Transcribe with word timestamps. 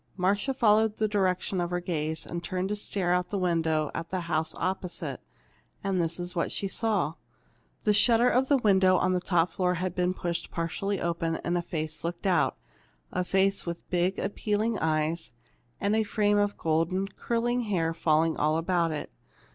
Marcia 0.17 0.51
followed 0.51 0.95
the 0.95 1.07
direction 1.07 1.61
of 1.61 1.69
her 1.69 1.79
gaze, 1.79 2.25
and 2.25 2.43
turned 2.43 2.69
to 2.69 2.75
stare 2.75 3.13
out 3.13 3.25
of 3.25 3.29
the 3.29 3.37
window 3.37 3.91
at 3.93 4.09
the 4.09 4.21
house 4.21 4.55
opposite. 4.57 5.21
And 5.83 6.01
this 6.01 6.19
is 6.19 6.35
what 6.35 6.51
she 6.51 6.67
saw: 6.67 7.13
The 7.83 7.93
shutter 7.93 8.27
of 8.27 8.49
a 8.49 8.57
window 8.57 8.97
on 8.97 9.13
the 9.13 9.21
top 9.21 9.51
floor 9.51 9.75
had 9.75 9.93
been 9.93 10.15
pushed 10.15 10.49
partly 10.49 10.99
open, 10.99 11.35
and 11.43 11.55
a 11.55 11.61
face 11.61 12.03
looked 12.03 12.25
out, 12.25 12.57
a 13.11 13.23
face 13.23 13.67
with 13.67 13.87
big, 13.91 14.17
appealing 14.17 14.79
eyes, 14.79 15.33
and 15.79 15.95
a 15.95 16.01
frame 16.01 16.39
of 16.39 16.57
golden, 16.57 17.07
curling 17.09 17.61
hair 17.65 17.93
falling 17.93 18.35
all 18.37 18.57
about 18.57 18.91
it. 18.91 19.11